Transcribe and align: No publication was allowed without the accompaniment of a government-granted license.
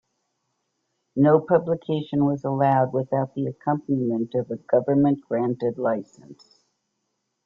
No 1.15 1.39
publication 1.41 2.25
was 2.25 2.43
allowed 2.43 2.91
without 2.91 3.35
the 3.35 3.45
accompaniment 3.45 4.33
of 4.33 4.49
a 4.49 4.57
government-granted 4.57 5.77
license. 5.77 6.65